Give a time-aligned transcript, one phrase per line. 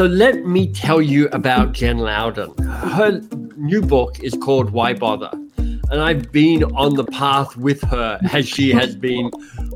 [0.00, 2.56] So let me tell you about Jen Louden.
[2.64, 3.20] Her
[3.58, 5.28] new book is called Why Bother?
[5.58, 9.30] And I've been on the path with her as she has been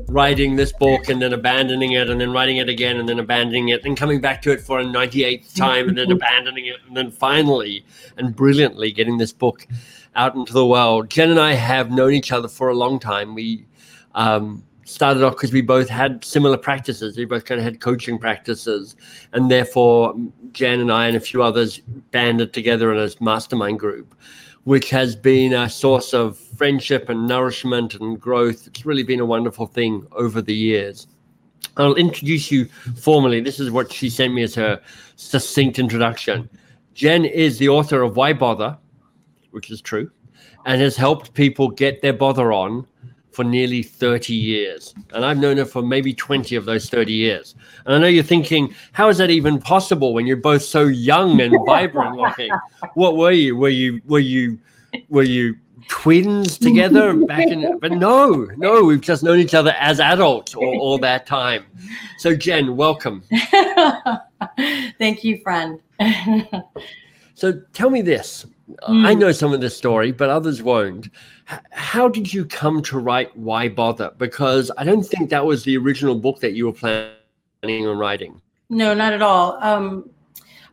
[0.07, 3.69] writing this book and then abandoning it and then writing it again and then abandoning
[3.69, 6.97] it and coming back to it for a 98th time and then abandoning it and
[6.97, 7.85] then finally
[8.17, 9.67] and brilliantly getting this book
[10.15, 11.07] out into the world.
[11.07, 13.35] Jen and I have known each other for a long time.
[13.35, 13.67] We
[14.15, 17.17] um, started off because we both had similar practices.
[17.17, 18.95] We both kind of had coaching practices,
[19.33, 20.15] and therefore
[20.53, 21.79] Jen and I and a few others
[22.11, 24.15] banded together in a mastermind group,
[24.63, 28.67] which has been a source of friendship and nourishment and growth.
[28.67, 31.07] It's really been a wonderful thing over the years.
[31.77, 33.41] I'll introduce you formally.
[33.41, 34.79] This is what she sent me as her
[35.15, 36.47] succinct introduction.
[36.93, 38.77] Jen is the author of Why Bother,
[39.49, 40.09] which is true,
[40.65, 42.87] and has helped people get their bother on
[43.35, 44.95] for nearly 30 years.
[45.13, 47.55] And I've known her for maybe 20 of those 30 years.
[47.85, 51.41] And I know you're thinking, how is that even possible when you're both so young
[51.41, 52.51] and vibrant looking?
[52.93, 53.57] What were you?
[53.57, 54.57] Were you were you
[55.09, 59.99] were you twins together back in but no, no, we've just known each other as
[59.99, 61.65] adults all, all that time.
[62.17, 63.21] So Jen, welcome.
[64.97, 65.79] Thank you, friend.
[67.35, 68.45] so tell me this.
[68.87, 69.05] Mm.
[69.05, 71.09] I know some of this story, but others won't
[71.71, 74.11] how did you come to write Why Bother?
[74.17, 78.41] Because I don't think that was the original book that you were planning on writing.
[78.69, 79.57] No, not at all.
[79.61, 80.09] Um,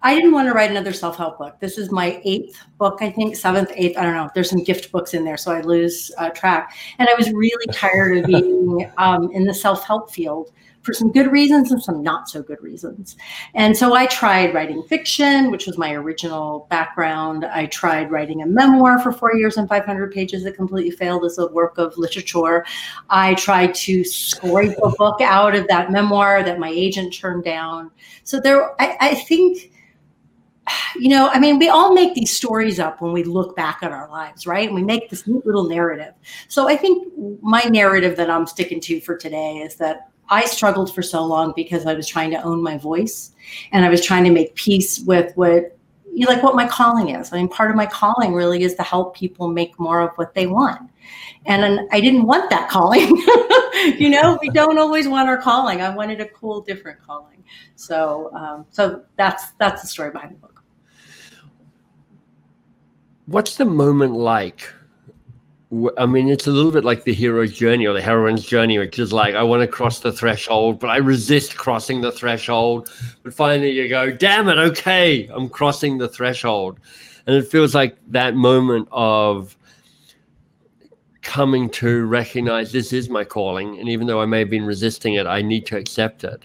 [0.01, 1.61] I didn't want to write another self help book.
[1.61, 3.97] This is my eighth book, I think, seventh, eighth.
[3.99, 4.31] I don't know.
[4.35, 6.75] There's some gift books in there, so I lose uh, track.
[6.99, 10.53] And I was really tired of being um, in the self help field
[10.83, 13.17] for some good reasons and some not so good reasons.
[13.55, 17.45] And so I tried writing fiction, which was my original background.
[17.45, 21.39] I tried writing a memoir for four years and 500 pages that completely failed as
[21.39, 22.65] a work of literature.
[23.11, 27.91] I tried to scrape a book out of that memoir that my agent turned down.
[28.25, 29.71] So there, I, I think
[30.97, 33.91] you know, I mean, we all make these stories up when we look back at
[33.91, 34.67] our lives, right?
[34.67, 36.15] And we make this neat little narrative.
[36.47, 37.13] So I think
[37.43, 41.53] my narrative that I'm sticking to for today is that I struggled for so long
[41.55, 43.33] because I was trying to own my voice
[43.73, 45.77] and I was trying to make peace with what
[46.15, 47.33] you like what my calling is.
[47.33, 50.35] I mean, part of my calling really is to help people make more of what
[50.35, 50.91] they want.
[51.47, 53.17] And I didn't want that calling.
[53.99, 55.81] you know, we don't always want our calling.
[55.81, 57.43] I wanted a cool, different calling.
[57.77, 60.63] So, um, so that's that's the story behind the book.
[63.27, 64.73] What's the moment like
[65.97, 68.99] I mean, it's a little bit like the hero's journey or the heroine's journey, which
[68.99, 72.91] is like, I want to cross the threshold, but I resist crossing the threshold.
[73.23, 76.79] But finally, you go, damn it, okay, I'm crossing the threshold.
[77.27, 79.57] And it feels like that moment of
[81.23, 83.79] coming to recognize this is my calling.
[83.79, 86.45] And even though I may have been resisting it, I need to accept it.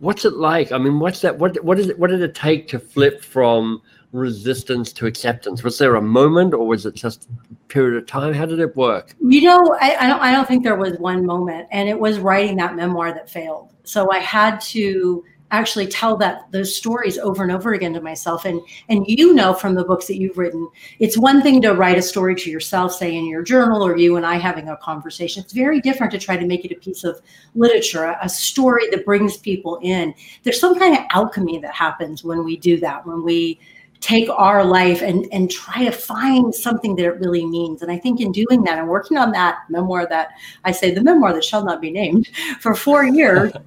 [0.00, 0.72] What's it like?
[0.72, 1.38] I mean, what's that?
[1.38, 1.98] What, what is it?
[1.98, 5.62] What did it take to flip from resistance to acceptance?
[5.62, 8.34] Was there a moment, or was it just a period of time?
[8.34, 9.14] How did it work?
[9.20, 10.20] You know, I, I don't.
[10.20, 13.72] I don't think there was one moment, and it was writing that memoir that failed.
[13.84, 18.44] So I had to actually tell that those stories over and over again to myself
[18.44, 21.98] and and you know from the books that you've written it's one thing to write
[21.98, 25.42] a story to yourself say in your journal or you and i having a conversation
[25.42, 27.20] it's very different to try to make it a piece of
[27.54, 32.44] literature a story that brings people in there's some kind of alchemy that happens when
[32.44, 33.58] we do that when we
[34.00, 37.82] take our life and and try to find something that it really means.
[37.82, 40.30] And i think in doing that and working on that memoir that
[40.64, 42.28] i say the memoir that shall not be named
[42.60, 43.52] for four years.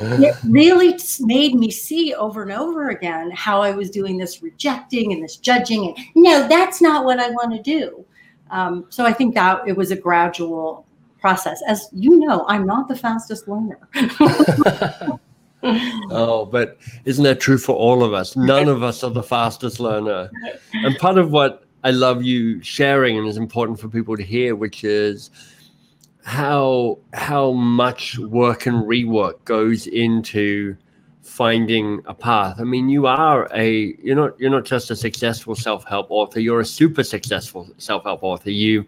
[0.00, 5.14] It really made me see over and over again how i was doing this rejecting
[5.14, 8.04] and this judging and no that's not what i want to do.
[8.50, 10.84] Um, so i think that it was a gradual
[11.22, 11.62] process.
[11.66, 13.78] As you know i'm not the fastest learner
[16.10, 18.36] oh, but isn't that true for all of us?
[18.36, 20.30] None of us are the fastest learner.
[20.72, 24.54] And part of what I love you sharing and is important for people to hear,
[24.54, 25.30] which is
[26.24, 30.76] how how much work and rework goes into
[31.28, 32.58] finding a path.
[32.58, 36.60] I mean, you are a you're not you're not just a successful self-help author, you're
[36.60, 38.50] a super successful self-help author.
[38.50, 38.86] You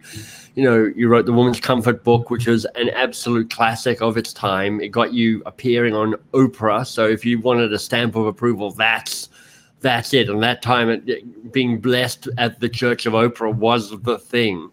[0.55, 4.33] you know, you wrote the Woman's Comfort book, which was an absolute classic of its
[4.33, 4.81] time.
[4.81, 6.85] It got you appearing on Oprah.
[6.85, 9.29] So if you wanted a stamp of approval, that's
[9.79, 10.29] that's it.
[10.29, 14.69] And that time, it, being blessed at the Church of Oprah was the thing.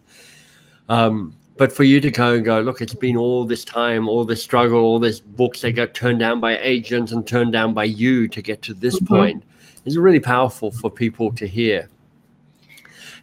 [0.89, 4.23] Um, but for you to go and go, look, it's been all this time, all
[4.23, 7.83] this struggle, all these books that got turned down by agents and turned down by
[7.83, 9.13] you to get to this mm-hmm.
[9.13, 9.43] point
[9.83, 11.89] is really powerful for people to hear.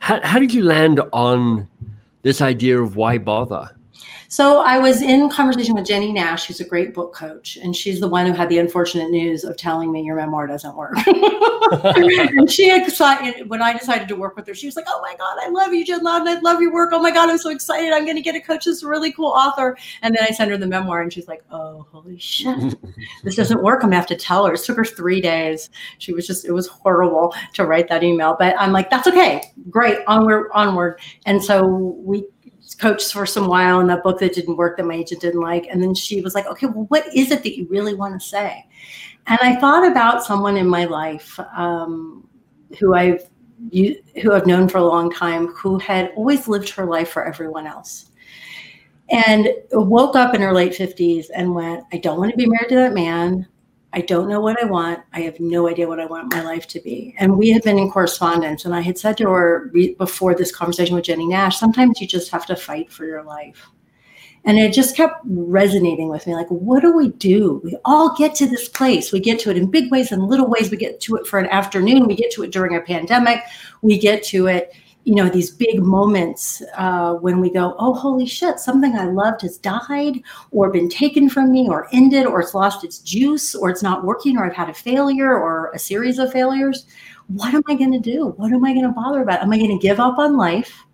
[0.01, 1.67] How, how did you land on
[2.21, 3.75] this idea of why bother?
[4.29, 8.01] So I was in conversation with Jennie Nash, who's a great book coach, and she's
[8.01, 10.97] the one who had the unfortunate news of telling me your memoir doesn't work.
[11.07, 14.55] and she excited when I decided to work with her.
[14.55, 16.29] She was like, "Oh my god, I love you, Jen Louden.
[16.29, 16.91] I love your work.
[16.93, 17.93] Oh my god, I'm so excited.
[17.93, 18.65] I'm going to get a coach.
[18.65, 21.87] This really cool author." And then I sent her the memoir, and she's like, "Oh,
[21.91, 22.77] holy shit,
[23.23, 23.83] this doesn't work.
[23.83, 25.71] I'm going to have to tell her." It took her three days.
[25.99, 29.43] She was just it was horrible to write that email, but I'm like, "That's okay.
[29.71, 29.99] Great.
[30.07, 32.25] Onward, onward." And so we
[32.79, 35.67] coached for some while in that book that didn't work that my agent didn't like.
[35.71, 38.27] And then she was like, okay, well, what is it that you really want to
[38.27, 38.65] say?
[39.27, 42.29] And I thought about someone in my life um,
[42.79, 43.29] who I've
[44.23, 47.67] who I've known for a long time, who had always lived her life for everyone
[47.67, 48.11] else.
[49.09, 52.69] And woke up in her late 50s and went, I don't want to be married
[52.71, 53.47] to that man.
[53.97, 55.01] I don't know what I want.
[55.15, 57.15] I have no idea what I want my life to be.
[57.19, 60.95] And we had been in correspondence, and I had said to her before this conversation
[60.95, 63.67] with Jennie Nash, sometimes you just have to fight for your life.
[64.45, 67.63] And it just kept resonating with me like, what do we do?
[67.65, 69.13] We all get to this place.
[69.13, 70.71] We get to it in big ways and little ways.
[70.71, 72.07] We get to it for an afternoon.
[72.07, 73.41] We get to it during a pandemic.
[73.81, 74.75] We get to it
[75.07, 79.41] you know these big moments uh, when we go oh holy shit something i loved
[79.41, 80.21] has died
[80.51, 84.05] or been taken from me or ended or it's lost its juice or it's not
[84.05, 86.87] working or i've had a failure or a series of failures.
[87.29, 88.35] What am i going to do?
[88.37, 89.43] What am i going to bother about?
[89.43, 90.85] Am i going to give up on life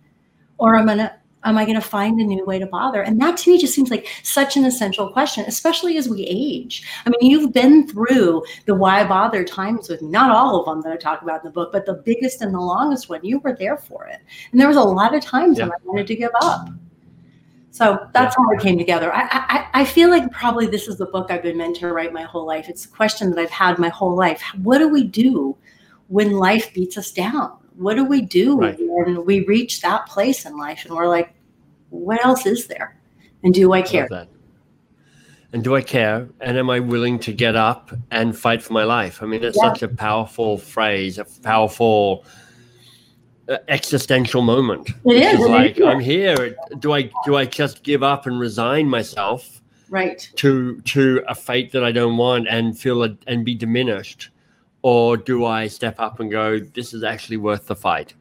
[0.59, 3.01] or am i going to am I going to find a new way to bother?
[3.01, 6.87] And that to me just seems like such an essential question, especially as we age.
[7.05, 10.81] I mean, you've been through the why bother times with me, not all of them
[10.81, 13.19] that I talk about in the book, but the biggest and the longest one.
[13.23, 14.19] You were there for it.
[14.51, 15.65] And there was a lot of times yeah.
[15.65, 16.69] when I wanted to give up.
[17.71, 19.11] So that's how it came together.
[19.11, 22.13] I, I, I feel like probably this is the book I've been meant to write
[22.13, 22.69] my whole life.
[22.69, 24.43] It's a question that I've had my whole life.
[24.61, 25.57] What do we do
[26.09, 27.57] when life beats us down?
[27.75, 28.77] What do we do right.
[28.79, 31.33] when we reach that place in life and we're like,
[31.89, 32.97] what else is there?
[33.43, 34.07] And do I care?
[34.11, 34.27] I
[35.53, 36.27] and do I care?
[36.41, 39.21] And am I willing to get up and fight for my life?
[39.21, 39.71] I mean, it's yeah.
[39.71, 42.25] such a powerful phrase, a powerful
[43.47, 44.89] uh, existential moment.
[45.05, 45.39] It is.
[45.41, 46.55] like I'm here.
[46.79, 49.61] Do I do I just give up and resign myself?
[49.89, 50.27] Right.
[50.37, 54.31] To to a fate that I don't want and feel a, and be diminished,
[54.83, 58.13] or do I step up and go, this is actually worth the fight?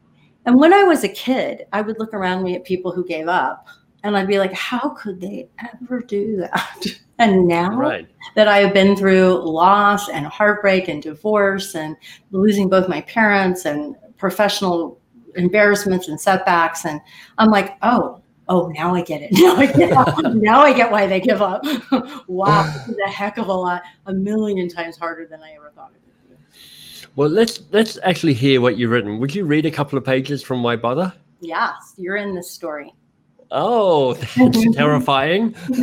[0.46, 3.28] And when I was a kid, I would look around me at people who gave
[3.28, 3.68] up
[4.04, 6.86] and I'd be like, how could they ever do that?
[7.18, 8.08] And now right.
[8.34, 11.94] that I have been through loss and heartbreak and divorce and
[12.32, 14.98] losing both my parents and professional
[15.36, 17.00] embarrassments and setbacks, and
[17.38, 19.30] I'm like, oh, oh, now I get it.
[19.38, 21.62] Now I get now I get why they give up.
[22.26, 25.70] wow, this is a heck of a lot, a million times harder than I ever
[25.76, 25.92] thought.
[27.14, 29.18] Well, let's let's actually hear what you've written.
[29.18, 31.12] Would you read a couple of pages from Why Bother?
[31.40, 32.92] Yes, you're in this story.
[33.50, 35.54] Oh, that's terrifying.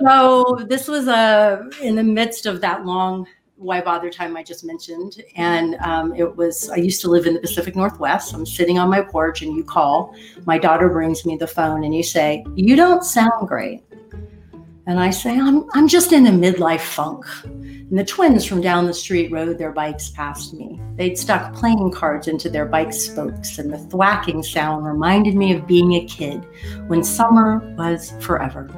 [0.00, 3.26] so this was a uh, in the midst of that long
[3.56, 7.34] why bother time I just mentioned, and um, it was I used to live in
[7.34, 8.34] the Pacific Northwest.
[8.34, 10.14] I'm sitting on my porch, and you call.
[10.44, 13.82] My daughter brings me the phone, and you say, "You don't sound great."
[14.86, 17.24] And I say, I'm, I'm just in a midlife funk.
[17.44, 20.78] And the twins from down the street rode their bikes past me.
[20.96, 25.66] They'd stuck playing cards into their bike spokes, and the thwacking sound reminded me of
[25.66, 26.46] being a kid
[26.86, 28.68] when summer was forever.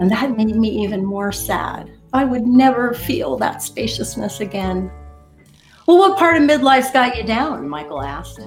[0.00, 1.90] And that made me even more sad.
[2.12, 4.90] I would never feel that spaciousness again.
[5.86, 7.68] Well, what part of midlife's got you down?
[7.68, 8.40] Michael asked.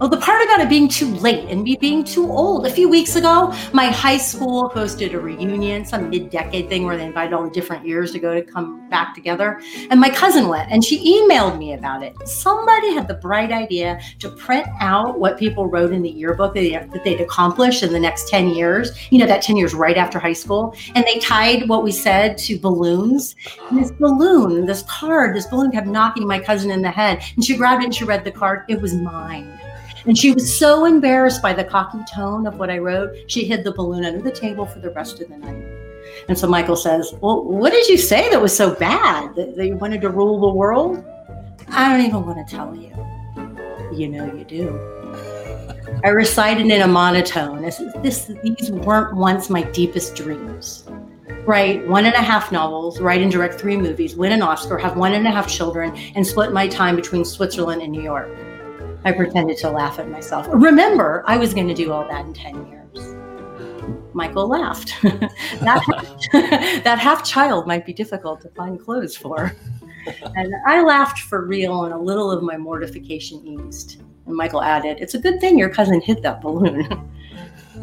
[0.00, 2.64] Well, the part about it being too late and me being too old.
[2.64, 6.96] A few weeks ago, my high school hosted a reunion, some mid decade thing where
[6.96, 9.60] they invited all the different years to go to come back together.
[9.90, 12.16] And my cousin went and she emailed me about it.
[12.26, 17.00] Somebody had the bright idea to print out what people wrote in the yearbook that
[17.04, 20.32] they'd accomplished in the next 10 years, you know, that 10 years right after high
[20.32, 20.74] school.
[20.94, 23.36] And they tied what we said to balloons.
[23.68, 27.22] And this balloon, this card, this balloon kept knocking my cousin in the head.
[27.36, 28.64] And she grabbed it and she read the card.
[28.66, 29.59] It was mine.
[30.06, 33.64] And she was so embarrassed by the cocky tone of what I wrote, she hid
[33.64, 35.64] the balloon under the table for the rest of the night.
[36.28, 39.66] And so Michael says, Well, what did you say that was so bad that, that
[39.66, 41.04] you wanted to rule the world?
[41.68, 42.90] I don't even want to tell you.
[43.92, 45.00] You know you do.
[46.04, 47.62] I recited in a monotone.
[47.62, 50.84] This, this, these weren't once my deepest dreams.
[51.44, 54.96] Write one and a half novels, write and direct three movies, win an Oscar, have
[54.96, 58.28] one and a half children, and split my time between Switzerland and New York.
[59.04, 60.46] I pretended to laugh at myself.
[60.50, 62.80] Remember, I was going to do all that in 10 years.
[64.12, 64.94] Michael laughed.
[65.02, 66.20] that,
[66.84, 69.54] that half child might be difficult to find clothes for.
[70.34, 74.00] And I laughed for real, and a little of my mortification eased.
[74.24, 76.88] And Michael added, It's a good thing your cousin hid that balloon.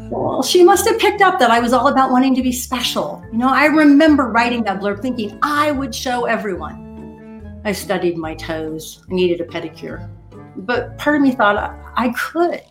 [0.10, 3.24] Well, she must have picked up that I was all about wanting to be special.
[3.32, 7.62] You know, I remember writing that blurb thinking I would show everyone.
[7.64, 9.04] I studied my toes.
[9.12, 10.10] I needed a pedicure.
[10.58, 11.56] But part of me thought
[11.96, 12.62] I could,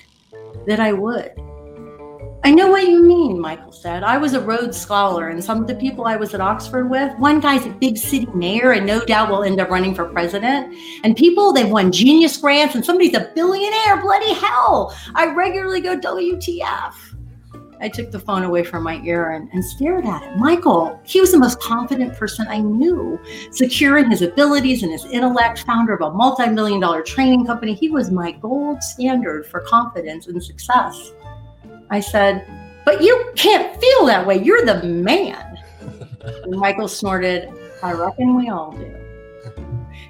[0.67, 1.33] that I would.
[2.45, 4.05] I know what you mean, Michael said.
[4.05, 7.13] I was a Rhodes Scholar, and some of the people I was at Oxford with,
[7.19, 10.73] one guy's a big city mayor and no doubt will end up running for president.
[11.03, 14.01] And people, they've won genius grants, and somebody's a billionaire.
[14.01, 14.97] Bloody hell.
[15.17, 17.16] I regularly go WTF.
[17.81, 20.37] I took the phone away from my ear and, and stared at it.
[20.37, 25.05] Michael, he was the most confident person I knew, secure in his abilities and his
[25.05, 27.75] intellect, founder of a multi million dollar training company.
[27.75, 31.13] He was my gold standard for confidence and success.
[31.91, 32.47] I said,
[32.85, 34.43] But you can't feel that way.
[34.43, 35.43] You're the man.
[36.43, 37.49] And Michael snorted,
[37.85, 39.06] I reckon we all do.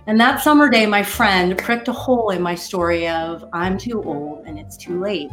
[0.08, 4.04] And that summer day, my friend pricked a hole in my story of I'm too
[4.04, 5.32] old and it's too late.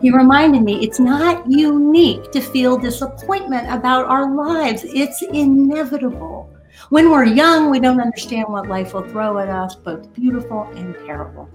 [0.00, 6.48] He reminded me it's not unique to feel disappointment about our lives, it's inevitable.
[6.90, 10.94] When we're young, we don't understand what life will throw at us, both beautiful and
[11.04, 11.50] terrible.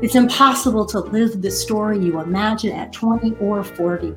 [0.00, 4.14] It's impossible to live the story you imagine at 20 or 40.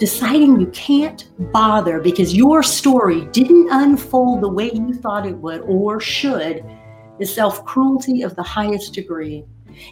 [0.00, 5.60] Deciding you can't bother because your story didn't unfold the way you thought it would
[5.62, 6.64] or should
[7.20, 9.44] is self cruelty of the highest degree.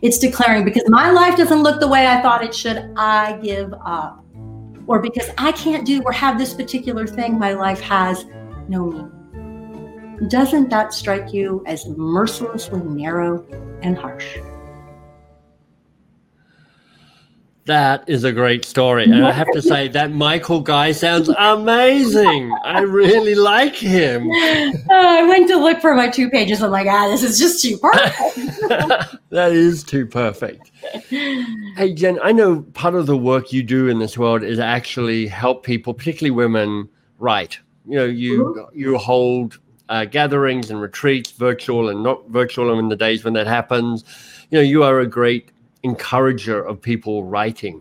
[0.02, 3.72] It's declaring because my life doesn't look the way I thought it should, I give
[3.84, 4.24] up.
[4.86, 8.24] Or because I can't do or have this particular thing, my life has
[8.68, 10.28] no meaning.
[10.28, 13.46] Doesn't that strike you as mercilessly narrow
[13.82, 14.38] and harsh?
[17.66, 19.04] That is a great story.
[19.04, 22.56] And I have to say, that Michael guy sounds amazing.
[22.62, 24.30] I really like him.
[24.30, 26.62] Uh, I went to look for my two pages.
[26.62, 28.60] I'm like, ah, this is just too perfect.
[29.30, 30.70] that is too perfect.
[31.10, 35.26] Hey, Jen, I know part of the work you do in this world is actually
[35.26, 37.58] help people, particularly women, write.
[37.84, 38.78] You know, you mm-hmm.
[38.78, 39.58] you hold
[39.88, 44.04] uh, gatherings and retreats, virtual and not virtual, and in the days when that happens.
[44.50, 45.50] You know, you are a great
[45.86, 47.80] encourager of people writing.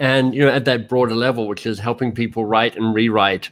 [0.00, 3.50] And you know at that broader level which is helping people write and rewrite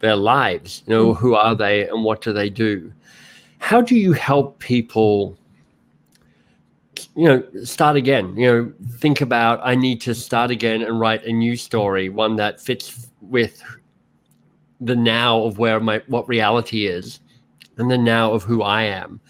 [0.00, 2.92] their lives you know who are they and what do they do?
[3.58, 5.38] How do you help people
[7.14, 8.36] you know start again?
[8.36, 12.36] You know think about i need to start again and write a new story one
[12.36, 13.62] that fits with
[14.80, 17.20] the now of where my what reality is
[17.76, 19.20] and the now of who i am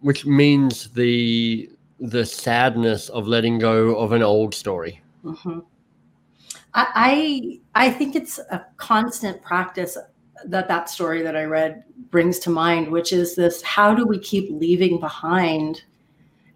[0.00, 1.68] which means the
[2.00, 5.00] the sadness of letting go of an old story.
[5.24, 5.60] Mm-hmm.
[6.74, 9.96] I I think it's a constant practice
[10.44, 14.18] that that story that I read brings to mind, which is this: how do we
[14.18, 15.82] keep leaving behind?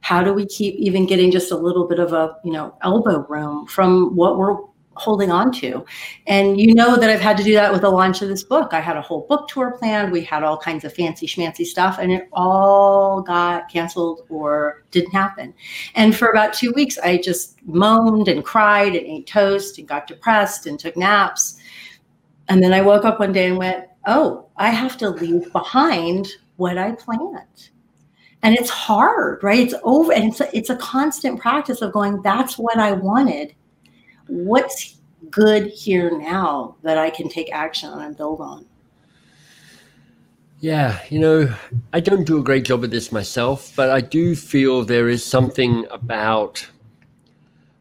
[0.03, 3.27] How do we keep even getting just a little bit of a you know elbow
[3.29, 4.57] room from what we're
[4.95, 5.85] holding on to.
[6.27, 8.73] And you know that I've had to do that with the launch of this book.
[8.73, 10.13] I had a whole book tour planned.
[10.13, 15.13] We had all kinds of fancy schmancy stuff, and it all got canceled or didn't
[15.13, 15.55] happen.
[15.95, 20.07] And for about two weeks, I just moaned and cried and ate toast and got
[20.07, 21.57] depressed and took naps.
[22.49, 26.29] And then I woke up one day and went, Oh, I have to leave behind
[26.57, 27.71] what I planned
[28.43, 32.21] and it's hard right it's over and it's a, it's a constant practice of going
[32.23, 33.55] that's what i wanted
[34.31, 34.97] what's
[35.31, 38.65] good here now that I can take action on and build on?
[40.61, 41.55] Yeah, you know,
[41.93, 45.25] I don't do a great job at this myself, but I do feel there is
[45.25, 46.67] something about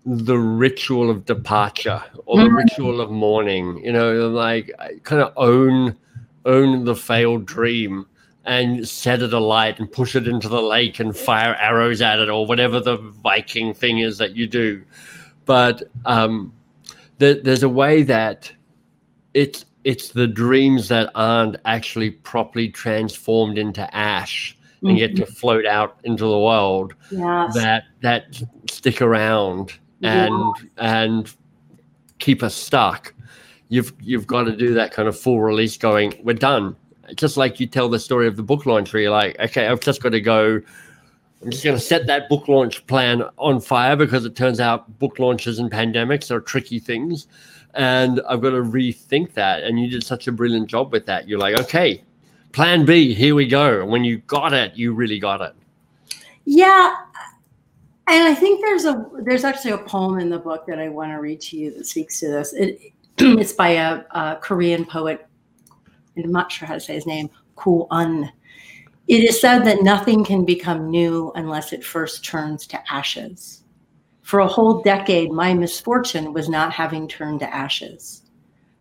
[0.05, 2.55] the ritual of departure or the mm-hmm.
[2.55, 3.83] ritual of mourning.
[3.83, 4.71] You know, like
[5.03, 5.97] kind of own
[6.45, 8.05] own the failed dream
[8.45, 12.29] and set it alight and push it into the lake and fire arrows at it
[12.29, 14.81] or whatever the Viking thing is that you do
[15.49, 16.53] but um,
[17.17, 18.51] the, there's a way that
[19.33, 25.15] it's it's the dreams that aren't actually properly transformed into ash and mm-hmm.
[25.15, 27.55] to float out into the world yes.
[27.55, 28.39] that that
[28.69, 30.35] stick around and
[30.77, 31.03] yeah.
[31.03, 31.35] and
[32.19, 33.15] keep us stuck
[33.69, 36.75] you've you've got to do that kind of full release going we're done
[37.15, 39.81] just like you tell the story of the book launch where you're like okay i've
[39.81, 40.61] just got to go
[41.41, 44.99] I'm just going to set that book launch plan on fire because it turns out
[44.99, 47.27] book launches and pandemics are tricky things.
[47.75, 49.63] And I've got to rethink that.
[49.63, 51.29] And you did such a brilliant job with that.
[51.29, 52.03] You're like, okay,
[52.51, 53.85] plan B, here we go.
[53.85, 55.55] When you got it, you really got it.
[56.43, 56.95] Yeah.
[58.07, 61.11] And I think there's a there's actually a poem in the book that I want
[61.11, 62.53] to read to you that speaks to this.
[62.53, 62.81] It,
[63.17, 65.25] it's by a, a Korean poet.
[66.17, 68.29] I'm not sure how to say his name, Ku Un
[69.09, 73.63] it is said that nothing can become new unless it first turns to ashes.
[74.21, 78.21] For a whole decade, my misfortune was not having turned to ashes.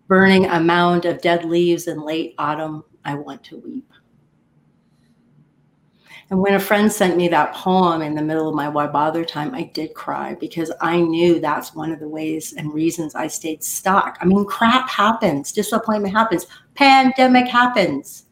[0.06, 3.90] Burning a mound of dead leaves in late autumn, I want to weep.
[6.28, 9.24] And when a friend sent me that poem in the middle of my why bother
[9.24, 13.28] time, I did cry because I knew that's one of the ways and reasons I
[13.28, 14.18] stayed stuck.
[14.20, 18.26] I mean, crap happens, disappointment happens, pandemic happens.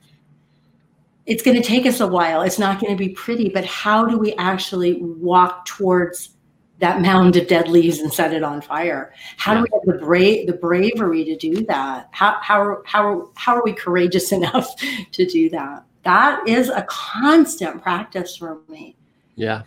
[1.26, 2.42] It's going to take us a while.
[2.42, 6.30] It's not going to be pretty, but how do we actually walk towards
[6.78, 9.12] that mound of dead leaves and set it on fire?
[9.36, 9.58] How yeah.
[9.58, 12.08] do we have the brave the bravery to do that?
[12.12, 14.68] How how how how are we courageous enough
[15.12, 15.84] to do that?
[16.06, 18.96] that is a constant practice for me.
[19.34, 19.62] Yeah.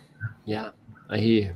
[0.46, 0.70] Yeah.
[1.10, 1.54] I hear you.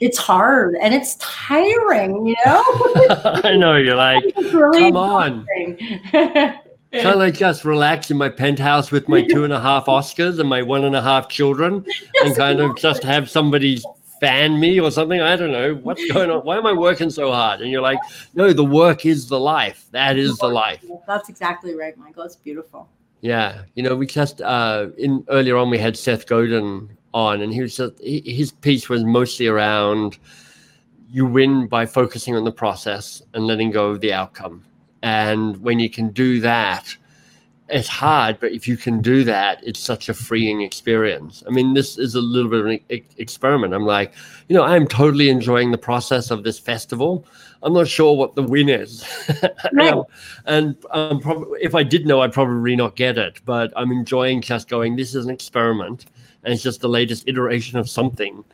[0.00, 2.62] It's hard and it's tiring, you know?
[3.42, 3.76] I know.
[3.76, 5.46] You're like, really come on.
[6.92, 10.38] Can I like just relax in my penthouse with my two and a half Oscars
[10.38, 11.84] and my one and a half children
[12.24, 13.78] and kind of just have somebody
[14.20, 15.20] fan me or something?
[15.20, 15.74] I don't know.
[15.74, 16.40] What's going on?
[16.46, 17.60] Why am I working so hard?
[17.60, 17.98] And you're like,
[18.34, 19.86] no, the work is the life.
[19.90, 20.82] That is the life.
[21.06, 22.22] That's exactly right, Michael.
[22.22, 22.88] It's beautiful.
[23.20, 27.52] Yeah, you know, we just uh, in earlier on we had Seth Godin on, and
[27.52, 30.18] he was just, his piece was mostly around
[31.10, 34.64] you win by focusing on the process and letting go of the outcome.
[35.02, 36.96] And when you can do that,
[37.70, 41.42] it's hard, but if you can do that, it's such a freeing experience.
[41.46, 42.80] I mean, this is a little bit of an
[43.18, 43.74] experiment.
[43.74, 44.14] I'm like,
[44.48, 47.26] you know, I'm totally enjoying the process of this festival.
[47.62, 49.04] I'm not sure what the win is.
[49.72, 49.94] Right.
[50.46, 53.40] and um, probably, if I did know, I'd probably not get it.
[53.44, 56.06] But I'm enjoying just going, this is an experiment.
[56.44, 58.44] And it's just the latest iteration of something.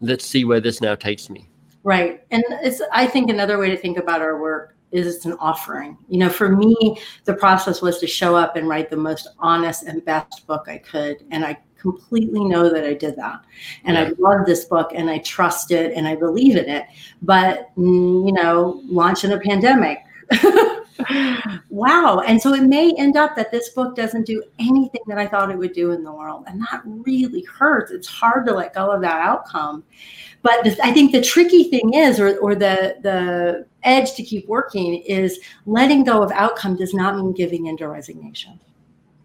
[0.00, 1.48] Let's see where this now takes me.
[1.82, 2.24] Right.
[2.30, 5.98] And it's, I think, another way to think about our work is it's an offering.
[6.08, 9.82] You know, for me, the process was to show up and write the most honest
[9.82, 11.24] and best book I could.
[11.30, 13.44] And I completely know that I did that.
[13.84, 14.04] And yeah.
[14.04, 16.86] I love this book and I trust it and I believe in it.
[17.22, 19.98] But, mm, you know, launching a pandemic.
[21.68, 22.20] wow.
[22.20, 25.50] And so it may end up that this book doesn't do anything that I thought
[25.50, 26.44] it would do in the world.
[26.46, 27.90] And that really hurts.
[27.90, 29.84] It's hard to let go of that outcome.
[30.44, 34.46] But the, I think the tricky thing is, or, or the, the edge to keep
[34.46, 38.60] working, is letting go of outcome does not mean giving into resignation.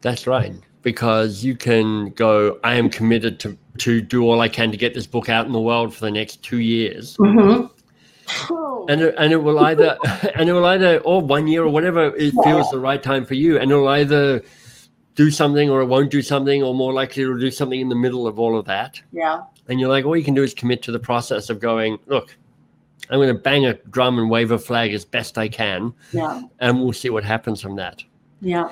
[0.02, 4.72] That's right because you can go, I am committed to, to do all I can
[4.72, 7.18] to get this book out in the world for the next two years.
[7.18, 7.66] Mm-hmm.
[8.90, 9.98] And, it, and it will either
[10.36, 12.44] and it will either or one year or whatever it yeah.
[12.44, 14.44] feels the right time for you and it'll either
[15.16, 17.96] do something or it won't do something or more likely it'll do something in the
[17.96, 20.82] middle of all of that yeah and you're like all you can do is commit
[20.82, 22.36] to the process of going look
[23.10, 26.42] i'm going to bang a drum and wave a flag as best i can yeah
[26.60, 28.04] and we'll see what happens from that
[28.42, 28.72] yeah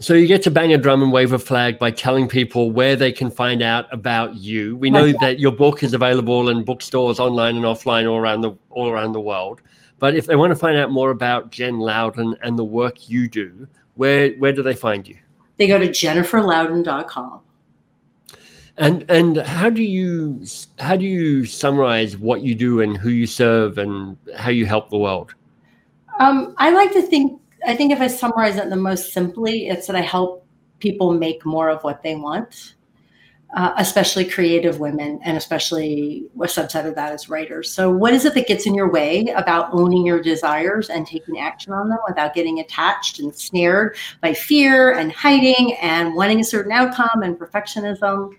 [0.00, 2.96] so you get to bang a drum and wave a flag by telling people where
[2.96, 4.76] they can find out about you.
[4.76, 8.52] We know that your book is available in bookstores online and offline all around the
[8.70, 9.60] all around the world.
[10.00, 13.28] But if they want to find out more about Jen Louden and the work you
[13.28, 15.16] do, where where do they find you?
[15.58, 17.40] They go to jenniferlouden.com.
[18.76, 20.44] And and how do you
[20.80, 24.90] how do you summarize what you do and who you serve and how you help
[24.90, 25.34] the world?
[26.18, 29.86] Um, I like to think I think if I summarize it the most simply, it's
[29.86, 30.46] that I help
[30.80, 32.74] people make more of what they want,
[33.56, 37.70] uh, especially creative women, and especially a subset of that is writers.
[37.70, 41.38] So, what is it that gets in your way about owning your desires and taking
[41.38, 46.44] action on them without getting attached and snared by fear and hiding and wanting a
[46.44, 48.34] certain outcome and perfectionism?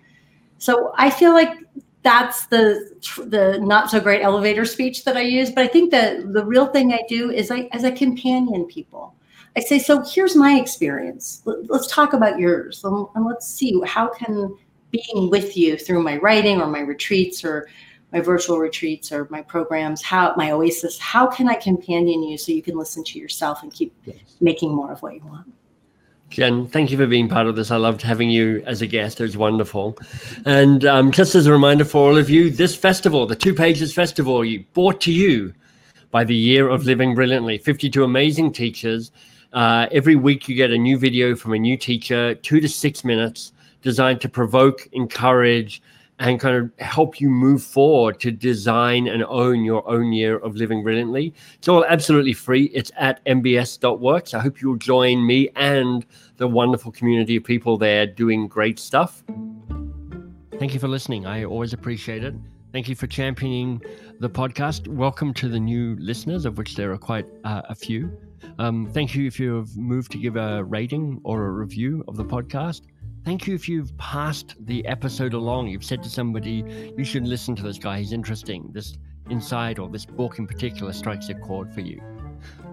[0.58, 1.58] So, I feel like
[2.06, 2.92] that's the
[3.26, 5.50] the not so great elevator speech that I use.
[5.50, 9.16] But I think that the real thing I do is I as a companion people.
[9.58, 11.42] I say, so here's my experience.
[11.46, 14.56] Let's talk about yours, and let's see how can
[14.92, 17.68] being with you through my writing or my retreats or
[18.14, 22.52] my virtual retreats or my programs, how my oasis, how can I companion you so
[22.52, 24.16] you can listen to yourself and keep yes.
[24.40, 25.52] making more of what you want?
[26.30, 27.72] Jen, thank you for being part of this.
[27.72, 29.20] I loved having you as a guest.
[29.20, 29.98] It was wonderful.
[30.46, 33.94] And um, just as a reminder for all of you, this festival, the Two Pages
[33.94, 35.54] Festival, brought to you
[36.12, 37.58] by the Year of Living Brilliantly.
[37.58, 39.12] 52 amazing teachers.
[39.54, 43.06] Uh, every week you get a new video from a new teacher, two to six
[43.06, 45.82] minutes, designed to provoke, encourage,
[46.20, 50.56] and kind of help you move forward to design and own your own year of
[50.56, 51.34] living brilliantly.
[51.56, 52.66] It's all absolutely free.
[52.66, 54.34] It's at mbs.works.
[54.34, 56.06] I hope you'll join me and
[56.38, 59.24] the wonderful community of people there doing great stuff.
[60.58, 61.26] Thank you for listening.
[61.26, 62.34] I always appreciate it.
[62.72, 63.82] Thank you for championing
[64.20, 64.88] the podcast.
[64.88, 68.12] Welcome to the new listeners, of which there are quite uh, a few.
[68.60, 72.16] Um, thank you if you have moved to give a rating or a review of
[72.16, 72.82] the podcast
[73.26, 75.68] Thank you if you've passed the episode along.
[75.68, 78.70] You've said to somebody, you should listen to this guy, he's interesting.
[78.72, 79.00] This
[79.32, 82.00] inside or this book in particular strikes a chord for you.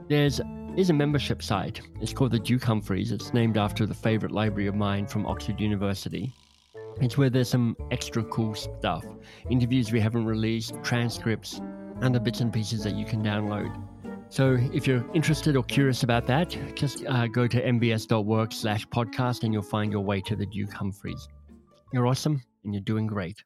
[0.08, 0.42] There's
[0.76, 1.80] is a membership site.
[2.02, 3.12] It's called the Duke Humfrey's.
[3.12, 6.32] It's named after the favorite library of mine from Oxford University.
[7.00, 9.06] It's where there's some extra cool stuff
[9.48, 11.62] interviews we haven't released, transcripts,
[12.02, 13.74] and the bits and pieces that you can download.
[14.33, 19.42] So if you're interested or curious about that, just uh, go to mbs.work slash podcast
[19.42, 21.29] and you'll find your way to the Duke Humfrey's.
[21.92, 23.45] You're awesome and you're doing great.